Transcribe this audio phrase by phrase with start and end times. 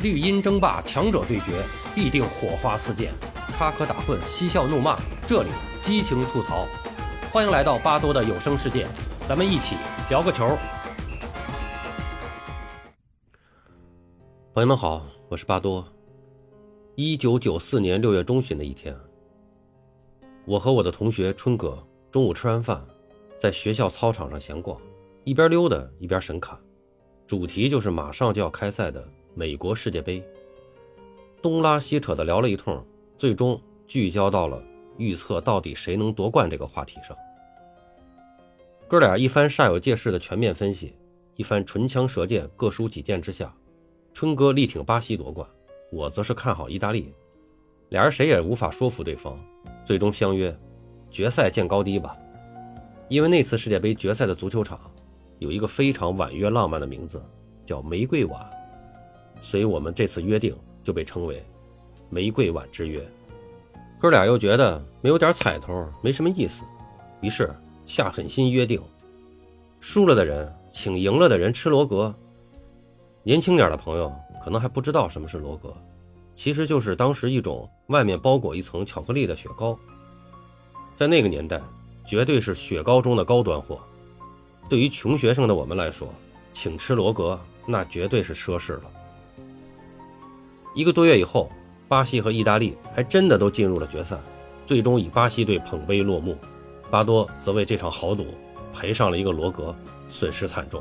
[0.00, 1.60] 绿茵争霸，强者对决，
[1.92, 3.10] 必定火花四溅，
[3.48, 5.48] 插科打诨，嬉笑怒骂，这里
[5.80, 6.68] 激情吐槽。
[7.32, 8.86] 欢迎来到巴多的有声世界，
[9.28, 9.74] 咱们一起
[10.08, 10.56] 聊个球。
[14.54, 15.84] 朋友们好，我是巴多。
[16.94, 18.96] 一九九四年六月中旬的一天，
[20.46, 21.76] 我和我的同学春哥
[22.12, 22.86] 中午吃完饭，
[23.36, 24.80] 在学校操场上闲逛，
[25.24, 26.56] 一边溜达一边神侃，
[27.26, 29.04] 主题就是马上就要开赛的。
[29.34, 30.22] 美国世界杯，
[31.40, 32.84] 东拉西扯的聊了一通，
[33.16, 34.62] 最终聚焦到了
[34.96, 37.16] 预测到底谁能夺冠这个话题上。
[38.88, 40.94] 哥俩一番煞有介事的全面分析，
[41.36, 43.54] 一番唇枪舌剑、各抒己见之下，
[44.12, 45.48] 春哥力挺巴西夺冠，
[45.92, 47.12] 我则是看好意大利。
[47.90, 49.38] 俩人谁也无法说服对方，
[49.84, 50.54] 最终相约
[51.10, 52.16] 决赛见高低吧。
[53.08, 54.78] 因为那次世界杯决赛的足球场
[55.38, 57.22] 有一个非常婉约浪漫的名字，
[57.64, 58.50] 叫玫瑰碗。
[59.40, 61.44] 所以我们这次约定就被称为
[62.10, 63.00] “玫瑰碗之约”。
[64.00, 66.64] 哥俩又觉得没有点彩头没什么意思，
[67.20, 67.50] 于是
[67.84, 68.80] 下狠心约定：
[69.80, 72.14] 输了的人请赢了的人吃罗格。
[73.24, 75.74] 年轻点的朋友可能还不知道什么是罗格，
[76.34, 79.76] 其实就是当时一种外面包裹一层巧克力的雪糕，
[80.94, 81.60] 在那个年代
[82.06, 83.80] 绝对是雪糕中的高端货。
[84.68, 86.08] 对于穷学生的我们来说，
[86.52, 88.82] 请吃罗格那绝对是奢侈了。
[90.78, 91.50] 一个多月以后，
[91.88, 94.16] 巴西和意大利还真的都进入了决赛，
[94.64, 96.38] 最终以巴西队捧杯落幕。
[96.88, 98.26] 巴多则为这场豪赌
[98.72, 99.74] 赔上了一个罗格，
[100.08, 100.80] 损失惨重。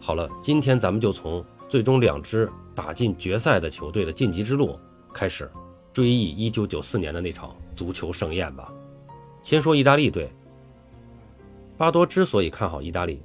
[0.00, 4.80] 好了，今天咱们就从最终两支打进决赛的球队的晋级之路
[5.12, 5.50] 开始，
[5.92, 8.72] 追忆1994年的那场足球盛宴吧。
[9.42, 10.30] 先说意大利队，
[11.76, 13.20] 巴多之所以看好意大利，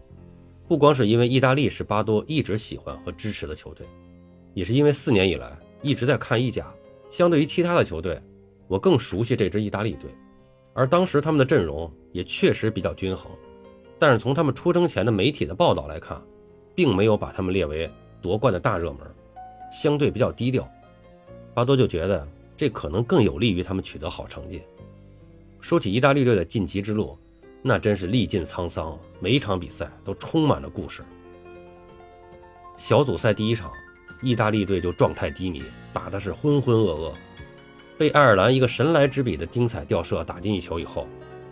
[0.67, 3.87] 不光是因为意大利是巴多一直喜欢和支持的球队，
[4.53, 5.57] 也是因为四年以来。
[5.81, 6.67] 一直在看意甲，
[7.09, 8.21] 相对于其他的球队，
[8.67, 10.09] 我更熟悉这支意大利队，
[10.73, 13.31] 而当时他们的阵容也确实比较均衡。
[13.97, 16.21] 但是从他们出征前的媒体的报道来看，
[16.75, 17.89] 并没有把他们列为
[18.21, 18.99] 夺冠的大热门，
[19.71, 20.69] 相对比较低调。
[21.53, 24.61] 巴多就觉得这可能更有利于他们取得好成绩。
[25.59, 27.17] 说起意大利队的晋级之路，
[27.61, 31.03] 那真是历尽沧桑，每一场比赛都充满了故事。
[32.77, 33.71] 小组赛第一场。
[34.21, 35.63] 意大利队就状态低迷，
[35.93, 37.13] 打的是浑浑噩噩，
[37.97, 41.07] 被爱尔兰一个神来之笔的精彩吊射打进一球以后，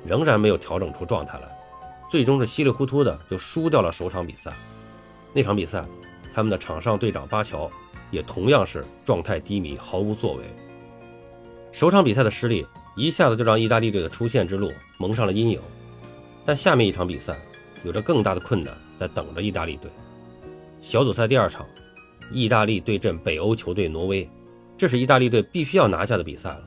[0.06, 1.48] 仍然没有调整出状态来，
[2.12, 4.52] 最终是稀里糊涂的就输掉了首场比赛。
[5.34, 5.86] 那场比赛，
[6.34, 7.72] 他们的场上队长巴乔
[8.12, 10.44] 也同样是状态低迷，毫无作为。
[11.72, 15.62] 首场比赛的失利一下子就让意大利队的出线之路蒙上了阴影，
[16.46, 17.40] 但下面一场比赛
[17.84, 19.90] 有着更大的困难在等着意大利队。
[20.82, 21.66] 小组赛第二场。
[22.30, 24.30] 意大利对阵北欧球队挪威，
[24.78, 26.64] 这是意大利队必须要拿下的比赛了。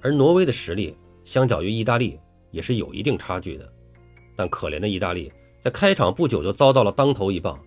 [0.00, 2.18] 而挪威的实力相较于意大利
[2.50, 3.72] 也是有一定差距的。
[4.36, 7.58] 但可怜的意大利在开场不久就遭到了当头一棒，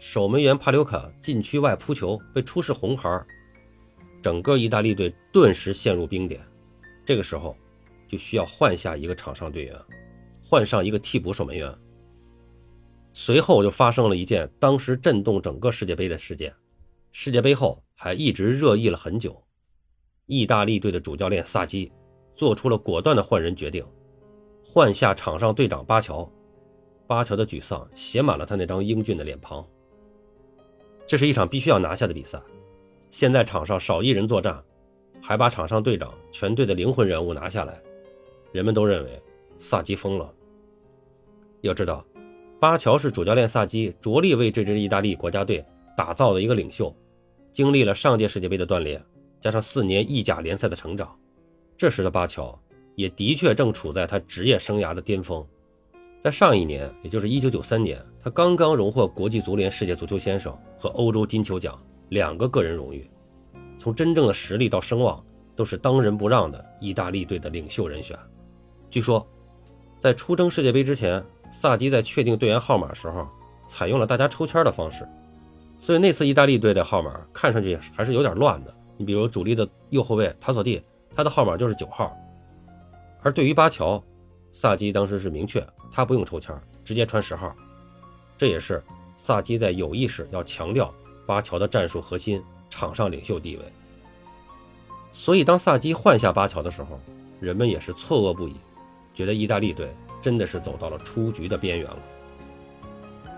[0.00, 3.24] 守门员帕留卡禁区外扑球被出示红牌，
[4.20, 6.40] 整个意大利队顿时陷入冰点。
[7.06, 7.56] 这个时候
[8.06, 9.74] 就需要换下一个场上队员，
[10.44, 11.74] 换上一个替补守门员。
[13.14, 16.54] 随后就发生了一件当时震动整个世界杯的事件。
[17.10, 19.42] 世界杯后还一直热议了很久，
[20.26, 21.90] 意大利队的主教练萨基
[22.34, 23.84] 做出了果断的换人决定，
[24.64, 26.30] 换下场上队长巴乔。
[27.06, 29.66] 巴乔的沮丧写满了他那张英俊的脸庞。
[31.06, 32.38] 这是一场必须要拿下的比赛，
[33.08, 34.62] 现在场上少一人作战，
[35.22, 37.80] 还把场上队长全队的灵魂人物拿下来，
[38.52, 39.22] 人们都认为
[39.56, 40.30] 萨基疯了。
[41.62, 42.04] 要知道，
[42.60, 45.64] 巴乔是主教练萨基着力为这支意大利国家队。
[45.98, 46.94] 打造的一个领袖，
[47.52, 49.04] 经历了上届世界杯的锻炼，
[49.40, 51.12] 加上四年意甲联赛的成长，
[51.76, 52.56] 这时的巴乔
[52.94, 55.44] 也的确正处在他职业生涯的巅峰。
[56.20, 61.76] 在上一年，也就是1993年，他刚刚荣获国际足联世界足球先生和欧洲金球奖
[62.10, 63.10] 两个个人荣誉，
[63.76, 65.20] 从真正的实力到声望，
[65.56, 68.16] 都是当仁不让的意大利队的领袖人选。
[68.88, 69.26] 据说，
[69.98, 71.20] 在出征世界杯之前，
[71.50, 73.26] 萨基在确定队员号码时候，
[73.68, 75.04] 采用了大家抽签的方式。
[75.78, 78.74] 所以那次意大利队的号码看上去还是有点乱的。
[78.96, 80.82] 你比如主力的右后卫塔索蒂，
[81.14, 82.12] 他的号码就是九号。
[83.22, 84.02] 而对于巴乔，
[84.50, 86.52] 萨基当时是明确他不用抽签，
[86.84, 87.54] 直接穿十号。
[88.36, 88.82] 这也是
[89.16, 90.92] 萨基在有意识要强调
[91.26, 93.62] 巴乔的战术核心、场上领袖地位。
[95.12, 96.98] 所以当萨基换下巴乔的时候，
[97.40, 98.56] 人们也是错愕不已，
[99.14, 101.98] 觉得意大利队真的是走到了出局的边缘了。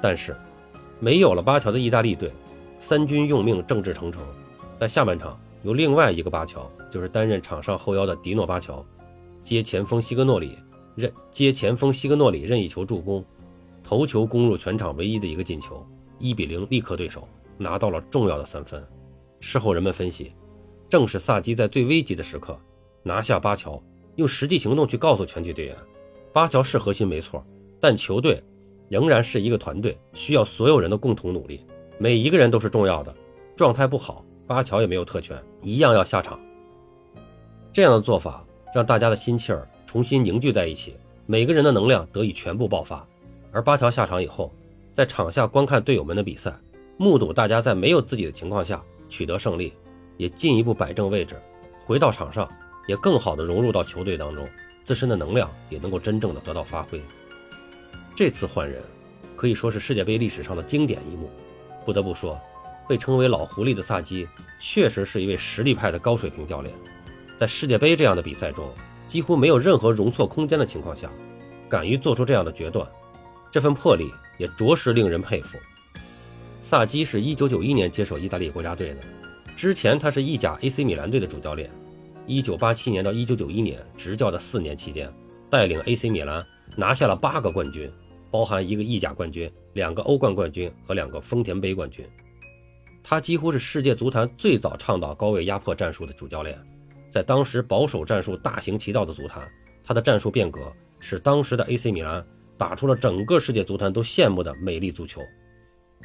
[0.02, 0.34] 但是。
[1.00, 2.30] 没有了巴乔的意大利队，
[2.78, 4.22] 三军用命，众志成城，
[4.76, 8.84] 在下半场由另外一个巴乔，就是担任场上后腰的迪诺巴乔，
[9.42, 10.58] 接前锋西格诺里
[10.94, 13.24] 任接前锋西格诺里任意球助攻，
[13.82, 15.82] 头球攻入全场唯一的一个进球，
[16.18, 17.26] 一比零力克对手，
[17.56, 18.86] 拿到了重要的三分。
[19.40, 20.32] 事后人们分析，
[20.86, 22.54] 正是萨基在最危急的时刻
[23.02, 23.82] 拿下巴乔，
[24.16, 25.74] 用实际行动去告诉全体队员，
[26.30, 27.42] 巴乔是核心没错，
[27.80, 28.42] 但球队
[28.90, 31.64] 仍然是一个团队，需要所有人的共同努力，
[31.96, 33.14] 每一个人都是重要的。
[33.54, 36.38] 状态不好，巴乔也没有特权，一样要下场。
[37.72, 38.44] 这样的做法
[38.74, 43.06] 让大家的心气儿重新凝聚在一起，每个人的能量得以全部爆发。
[43.52, 44.52] 而巴乔下场以后，
[44.92, 46.52] 在场下观看队友们的比赛，
[46.96, 48.82] 目睹大家在没有自己的情况下。
[49.08, 49.72] 取得胜利，
[50.16, 51.34] 也进一步摆正位置，
[51.84, 52.48] 回到场上，
[52.86, 54.48] 也更好的融入到球队当中，
[54.82, 57.02] 自身的能量也能够真正的得到发挥。
[58.14, 58.82] 这次换人
[59.36, 61.30] 可以说是世界杯历史上的经典一幕。
[61.84, 62.38] 不得不说，
[62.88, 64.28] 被称为“老狐狸”的萨基
[64.58, 66.74] 确实是一位实力派的高水平教练，
[67.38, 68.70] 在世界杯这样的比赛中，
[69.08, 71.10] 几乎没有任何容错空间的情况下，
[71.68, 72.86] 敢于做出这样的决断，
[73.50, 75.58] 这份魄力也着实令人佩服。
[76.60, 79.00] 萨基是一九九一年接手意大利国家队的，
[79.56, 81.70] 之前他是意甲 AC 米兰队的主教练。
[82.26, 85.10] 一九八七年到一九九一年执教的四年期间，
[85.48, 86.44] 带领 AC 米兰
[86.76, 87.90] 拿下了八个冠军，
[88.30, 92.04] 包含一个意甲冠军、两个欧冠冠军和两个丰田杯冠军。
[93.02, 96.58] 他几乎是世界足坛最早倡导高位压迫战术的主教练，
[97.08, 99.50] 在当时保守战术大行其道的足坛，
[99.82, 102.24] 他的战术变革使当时的 AC 米兰
[102.56, 105.22] 打出了整个世界足坛都羡慕的美丽足球。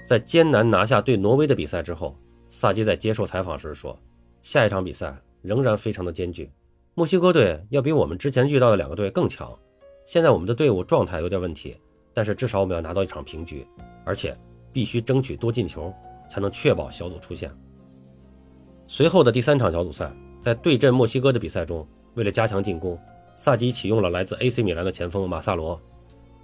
[0.06, 2.18] 在艰难拿下对挪威的比赛之后，
[2.50, 3.98] 萨基在接受采访时说
[4.42, 6.50] ：“下一场比赛仍然非常的艰巨，
[6.94, 9.54] 墨西哥队要比我们之前遇到的两个队更强。
[10.06, 11.75] 现在我们的队伍状态有点问题，
[12.15, 13.67] 但是至少我们要拿到一场平局，
[14.06, 14.35] 而且
[14.71, 15.94] 必须争取多进球，
[16.29, 17.51] 才能确保小组出线。”
[18.88, 22.97] 随后的第三场小组赛，在对阵墨西哥的比赛中，为了加强进攻，
[23.35, 25.77] 萨基启用了来自 AC 米兰的前锋马萨罗，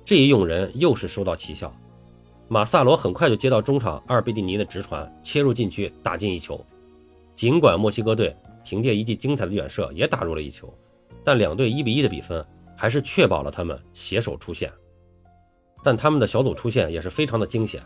[0.03, 1.73] 这一用人又是收到奇效。
[2.47, 6.59] 马萨罗很快就接到中场阿尔贝蒂尼的直传，切入禁区打进一球。
[7.33, 8.35] 尽管墨西哥队
[8.65, 10.73] 凭借一记精彩的远射也打入了一球，
[11.23, 12.45] 但两队一比一的比分
[12.75, 14.69] 还是确保了他们携手出线。
[15.83, 17.81] 但他们的小组出线也是非常的惊险。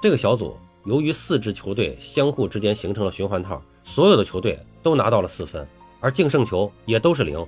[0.00, 5.66] 这个小组由于四支球队相互之间形成了循环套，所有的球队都拿到了四分，
[6.00, 7.44] 而净胜球也都是零。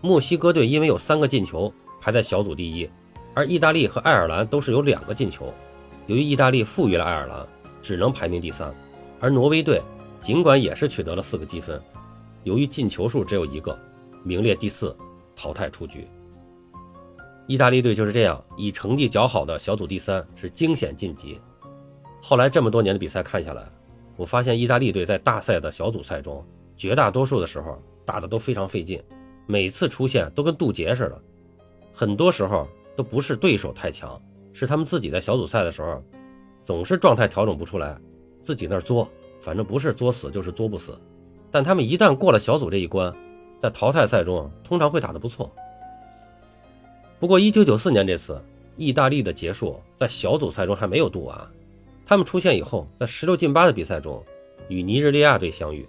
[0.00, 2.88] 墨西哥队因为有三个进球排在小组第一，
[3.32, 5.52] 而意大利和爱尔兰都是有两个进球。
[6.06, 7.46] 由于意大利负于了爱尔兰，
[7.80, 8.72] 只能排名第三，
[9.18, 9.80] 而挪威队
[10.20, 11.80] 尽管也是取得了四个积分，
[12.42, 13.78] 由于进球数只有一个，
[14.22, 14.94] 名列第四，
[15.34, 16.06] 淘汰出局。
[17.46, 21.40] 意大利队就是这样以成绩较好的小组第三是惊险晋级。
[22.22, 23.62] 后来这么多年的比赛看下来，
[24.16, 26.42] 我发现意大利队在大赛的小组赛中，
[26.76, 29.02] 绝大多数的时候打的都非常费劲，
[29.46, 31.22] 每次出现都跟渡劫似的，
[31.92, 34.20] 很多时候都不是对手太强。
[34.54, 36.02] 是他们自己在小组赛的时候，
[36.62, 37.98] 总是状态调整不出来，
[38.40, 39.06] 自己那儿作，
[39.40, 40.98] 反正不是作死就是作不死。
[41.50, 43.12] 但他们一旦过了小组这一关，
[43.58, 45.52] 在淘汰赛中通常会打得不错。
[47.20, 48.42] 不过，一九九四年这次
[48.76, 51.38] 意大利的结束在小组赛中还没有度完，
[52.04, 54.22] 他们出现以后，在十六进八的比赛中
[54.68, 55.88] 与尼日利亚队相遇。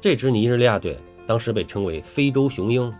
[0.00, 2.92] 这支尼日利亚队当时被称为“非洲雄鹰”，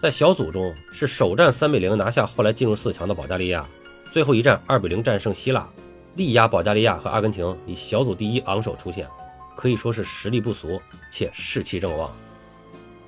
[0.00, 3.66] 在小组中是首战三比零拿下后来进入四强的保加利亚。
[4.10, 5.68] 最后一战二比零战胜希腊，
[6.16, 9.06] 力压保加利亚和阿根廷，以小组第一昂首出线，
[9.54, 10.80] 可以说是实力不俗
[11.10, 12.10] 且士气正旺。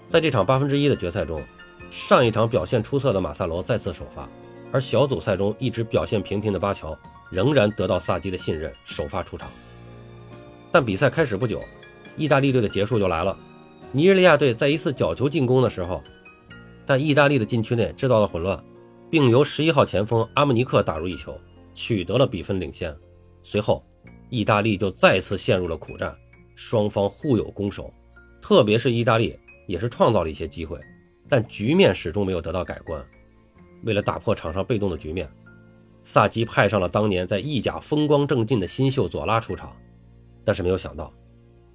[0.09, 1.41] 在这场八分之一的决赛中，
[1.91, 4.29] 上一场表现出色的马萨罗再次首发，
[4.73, 6.97] 而小组赛中一直表现平平的巴乔
[7.31, 9.51] 仍然得到萨基的信任，首发出场。
[10.71, 11.61] 但比赛开始不久，
[12.17, 13.37] 意大利队的结束就来了。
[13.93, 16.01] 尼日利亚队在一次角球进攻的时候，
[16.87, 18.63] 在意大利的禁区内制造了混乱。
[19.11, 21.37] 并由十一号前锋阿姆尼克打入一球，
[21.75, 22.97] 取得了比分领先。
[23.43, 23.85] 随后，
[24.29, 26.17] 意大利就再次陷入了苦战，
[26.55, 27.93] 双方互有攻守。
[28.41, 30.79] 特别是意大利也是创造了一些机会，
[31.31, 33.03] 但局面始终没有得到改观。
[33.85, 35.31] 为了打破场上被动的局面，
[36.05, 39.75] 萨基派上了当年在意甲风光正劲的新秀佐拉出场。
[40.45, 41.13] 但是没有想到，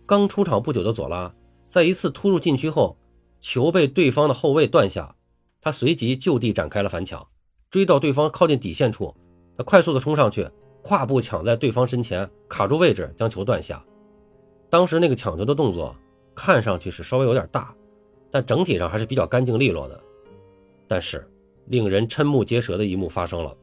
[0.06, 1.34] 刚出场不久的佐拉，
[1.64, 2.98] 在一次突入禁区后，
[3.40, 5.16] 球被对方的后卫断下。
[5.62, 7.26] 他随即就地展开了反抢，
[7.72, 9.16] 追到对方靠近底线处，
[9.58, 10.48] 他快速的冲上去，
[10.84, 13.84] 跨步抢在对方身前，卡住位置将球断下。
[14.70, 15.96] 当时那个抢球的动作
[16.36, 17.74] 看上去是稍微有点大，
[18.36, 19.98] 但整体上还是比较干净利落的。
[20.90, 21.26] 但是
[21.68, 23.56] 令人瞠目结舌的一幕发生了，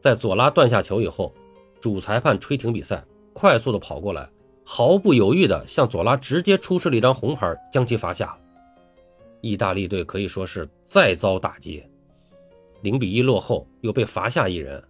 [0.00, 1.34] 在左拉断下球以后，
[1.80, 4.30] 主裁判吹停比赛，快速的跑过来，
[4.62, 8.38] 毫不犹豫的向左拉直接出示了一张红牌，将其罚下。
[9.40, 11.82] 意大利队可以说是再遭打击，
[12.82, 14.80] 零比一落后，又被罚下一人。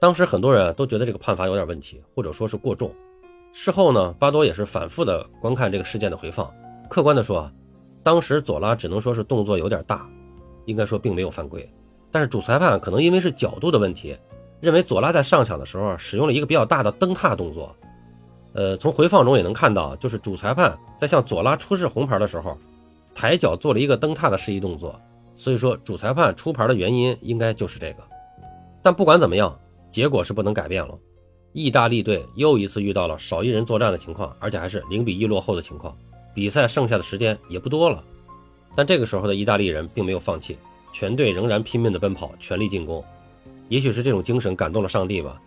[0.00, 2.90] 当时很多人都觉得这个判罚有点问题，或者说是过重。
[3.52, 6.50] 事后呢，巴多也是反复的观看这个事件的回放，
[6.88, 7.50] 客观的说，
[8.02, 10.08] 当时左拉只能说是动作有点大，
[10.64, 11.68] 应该说并没有犯规。
[12.10, 14.16] 但是主裁判可能因为是角度的问题，
[14.60, 17.74] 认为左拉在上抢的时候使用了一个比较大的蹬踏动作。
[18.54, 22.56] 呃，从回放中也能看到，就是主裁判在向左拉出示红牌的时候，
[23.14, 24.98] 抬脚做了一个蹬踏的示意动作。
[25.34, 28.02] 所以说，主裁判出牌的原因应该就是这个。
[28.82, 29.54] 但不管怎么样，
[29.90, 30.96] 结果是不能改变了。
[31.52, 35.94] 意大利队又一次遇到了少一人作战的情况，而且还是零比一落后的情况。
[36.36, 38.04] 比赛剩下的时间也不多了，
[38.74, 40.58] 但这个时候的意大利人并没有放弃，
[40.92, 43.02] 全队仍然拼命的奔跑，全力进攻。
[43.70, 45.40] 也许是这种精神感动了上帝吧。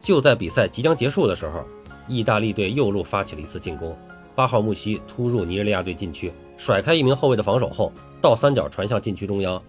[0.00, 1.64] 就在比赛即将结束的时候，
[2.06, 3.98] 意大利队右路发起了一次进攻。
[4.36, 9.60] 八号穆西突入尼日利亚队禁区，甩开一名后卫的防守后，倒三角传向禁区中央。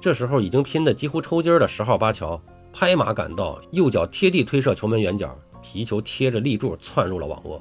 [0.00, 2.40] 这时候已经拼得几乎抽筋的十号巴乔。
[2.72, 7.60] 拍马赶到，右脚贴地推射球门远角，皮球贴着立柱窜入了网窝，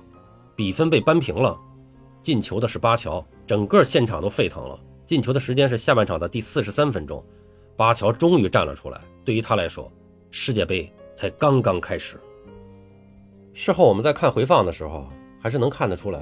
[0.56, 1.58] 比分被扳平了。
[2.28, 4.78] 进球的是巴乔，整个现场都沸腾了。
[5.06, 7.24] 进球的时间是下半场的第四十三分钟，
[7.78, 9.00] 巴乔终于站了出来。
[9.24, 9.90] 对于他来说，
[10.30, 12.20] 世界杯才刚刚开始。
[13.54, 15.08] 事后我们在看回放的时候，
[15.40, 16.20] 还是能看得出来，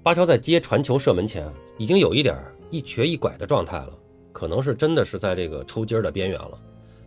[0.00, 2.38] 巴乔在接传球射门前已经有一点
[2.70, 3.98] 一瘸一拐的状态了，
[4.32, 6.56] 可能是真的是在这个抽筋的边缘了。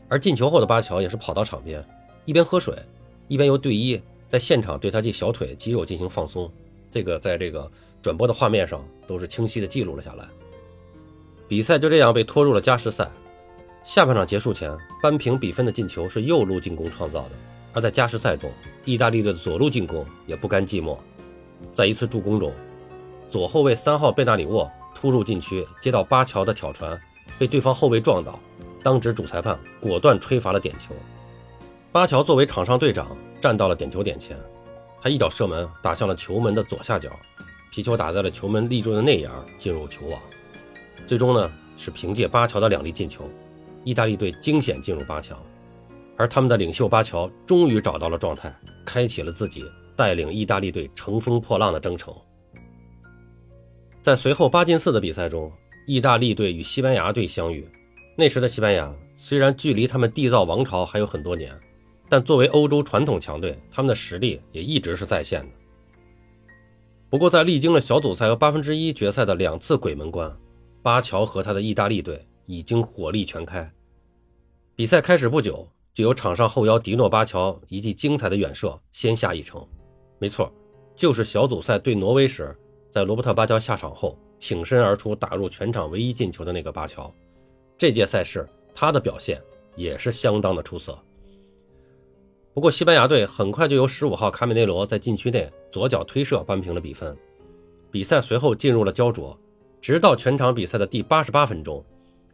[0.09, 1.81] 而进球后的巴乔也是跑到场边，
[2.25, 2.77] 一边喝水，
[3.29, 6.51] 一边由队医在现场对他这小腿肌肉进行放松。
[6.91, 7.69] 这个在这个
[8.05, 10.27] 转播的画面上都是清晰的记录了下来。
[11.47, 13.09] 比赛就这样被拖入了加时赛。
[13.83, 14.71] 下半场结束前
[15.01, 17.31] 扳平比分的进球是右路进攻创造的，
[17.73, 18.51] 而在加时赛中，
[18.83, 20.95] 意大利队的左路进攻也不甘寂寞，
[21.71, 22.53] 在一次助攻中，
[23.27, 26.99] 左后卫三号贝纳里沃突入禁区，接到巴乔的挑传，
[27.39, 28.37] 被对方后卫撞倒。
[28.83, 30.93] 当值主裁判果断吹罚了点球，
[31.91, 34.37] 巴乔作为场上队长站到了点球点前，
[35.01, 37.09] 他一脚射门打向了球门的左下角，
[37.75, 39.29] 皮球打在了球门立柱的内沿，
[39.59, 40.17] 进入球网。
[41.05, 43.29] 最终呢是凭借巴乔的两粒进球，
[43.83, 45.37] 意大利队惊险进入八强，
[46.15, 48.49] 而他们的领袖巴乔终于找到了状态，
[48.85, 52.15] 开启了自己带领意大利队乘风破浪的征程。
[54.01, 55.51] 在随后八进四的比赛中，
[55.85, 57.67] 意大利队与西班牙队相遇。
[58.15, 61.53] 那时的西班牙虽然距离他们缔造王朝还有很多年，
[62.07, 65.47] 但作为欧洲传统强队，他们的实力也一直是在线的。
[67.15, 70.29] 不过，在历经了小组赛和八分之一决赛的两次鬼门关，
[70.83, 73.71] 巴乔和他的意大利队已经火力全开。
[74.75, 79.65] 比赛开始不久，就有场上后腰迪诺巴乔一记精彩的远射先下一城。
[80.19, 80.51] 没错，
[80.93, 82.53] 就是小组赛对挪威时，
[82.89, 87.09] 在罗伯特巴乔下场后挺身而出打入全场唯一进球的那个巴乔。
[87.77, 89.41] 这届赛事，他的表现
[89.77, 90.99] 也是相当的出色。
[92.55, 97.13] 不过，西班牙队很快就由十五号卡米内罗在禁区内左脚推射扳平了比分。
[97.91, 99.37] 比赛随后进入了焦灼，
[99.81, 101.83] 直到全场比赛的第八十八分钟，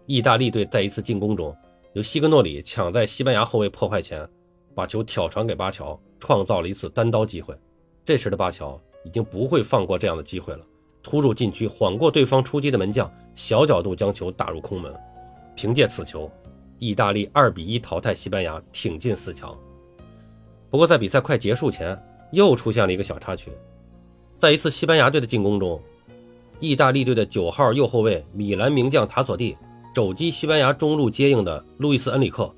[0.06, 1.58] 意大利队在一次进攻中，
[1.94, 4.30] 由西格诺里抢在西班牙后卫破坏前，
[4.76, 7.58] 把球挑传给巴乔，创造了一次单刀机会。
[8.06, 10.64] 这时的巴乔已经不会放过这样的机会了，
[11.02, 14.94] 突入禁区，晃过对方出击的门将，小角度将球打入空门。
[15.56, 16.32] 凭借此球，
[16.78, 19.58] 意大利二比一淘汰西班牙，挺进四强。
[20.72, 22.02] 不过在比赛快结束前，
[22.32, 23.52] 又出现了一个小插曲。
[24.38, 25.80] 在一次西班牙队的进攻中，
[26.60, 29.56] 意大利队的九号右后卫米兰名将塔索蒂
[29.94, 32.50] 肘击西班牙中路接应的路易斯·恩里克，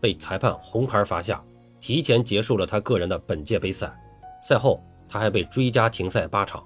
[0.00, 1.42] 被裁判红牌罚下，
[1.80, 3.92] 提前结束了他个人的本届杯赛。
[4.40, 6.64] 赛后，他还被追加停赛八场。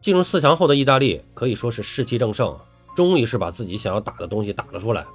[0.00, 2.58] 进入四强后的意大利可以说是士气正盛。
[2.96, 5.06] 终于是把自己想要打的东西打了出来，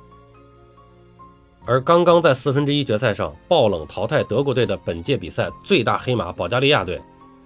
[1.65, 7.01] 而刚刚在四分之一决赛上爆冷淘汰德国队的本届比赛最大黑马保加利亚队，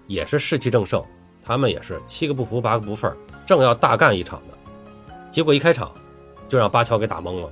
[0.08, 1.04] 也是士气正盛，
[1.42, 3.14] 他们也是七个不服八个不忿，
[3.48, 5.92] 正要大干一场的，结果一开场
[6.50, 7.50] 就让巴乔给打懵了。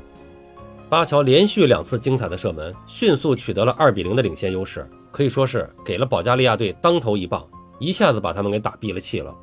[0.90, 7.46] 巴乔连续两次精彩的射门，迅速取得了二比零的领先优势，可以说是给了保加利亚队当头一棒，
[7.80, 9.34] 一下子把他们给打闭了气了。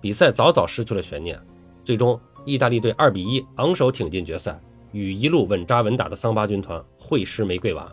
[0.00, 1.40] 比赛早早失去了悬念，
[1.84, 2.18] 最终。
[2.44, 4.60] 意大利队二比一昂首挺进决赛，
[4.92, 7.86] 与一路稳扎稳打的桑巴军团会师玫瑰碗。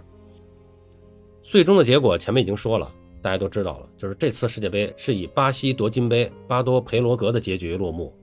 [1.42, 2.92] 最终的结果前面已经说了，
[3.22, 8.14] 大家都知道了，就是这次世界杯是以巴西夺金杯、巴多培罗格的结局落幕，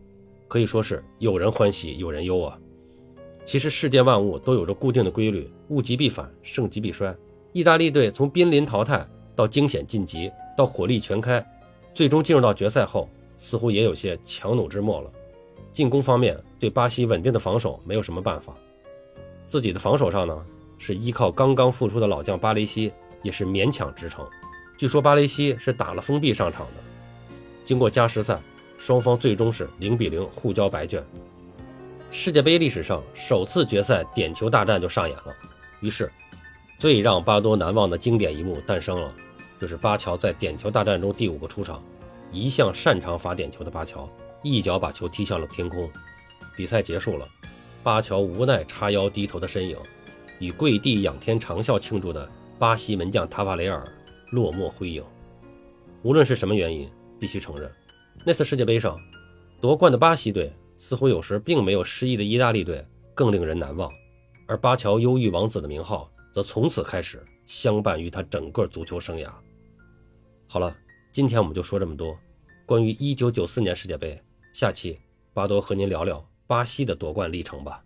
[0.47, 2.59] 可以说是有人欢喜有人忧啊。
[3.45, 7.17] 其实世间万物都有着固定的规律，物极必反，盛极必衰。
[7.53, 11.45] 意大利队从濒临淘汰到惊险晋级，到火力全开，
[11.95, 15.11] 最终进入到决赛后，似乎也有些强弩之末了。
[15.73, 18.57] 进攻方面对巴西稳定的防守没有什么办法，
[19.47, 20.45] 自己的防守上呢
[20.77, 24.27] 是依靠刚刚复出的老将巴雷西，也是勉强支撑。
[24.77, 26.73] 据说巴雷西是打了封闭上场的。
[27.65, 28.39] 经过加时赛，
[28.77, 31.03] 双方最终是零比零互交白卷。
[32.11, 35.35] 世界杯历史上首次决赛点球大战就上演了，
[35.81, 36.11] 于是
[36.79, 39.13] 最让巴多难忘的经典一幕诞生了，
[39.61, 41.83] 就是巴乔在点球大战中第五个出场，
[42.31, 44.09] 一向擅长罚点球的巴乔。
[44.43, 45.91] 一脚把球踢向了天空，
[46.57, 47.27] 比赛结束了，
[47.87, 49.79] 巴乔无奈叉腰低头的身影，
[50.41, 52.29] 与跪地仰天长啸庆祝的
[52.59, 53.87] 巴西门将塔瓦雷尔
[54.33, 55.05] 落寞辉映。
[56.03, 56.91] 无论是什么原因，
[57.21, 57.71] 必须承认，
[58.25, 58.99] 那次世界杯上
[59.61, 63.89] 夺冠的巴西队似乎有时并没有失意的意大利队更令人难忘，
[64.49, 69.31] 而巴乔忧郁王子的名号则从此开始相伴于他整个足球生涯。
[70.49, 70.77] 好了，
[71.13, 72.19] 今天我们就说这么多，
[72.67, 74.21] 关于1994年世界杯。
[74.53, 74.99] 下期
[75.33, 77.86] 巴多和您聊聊巴西的夺冠历程吧。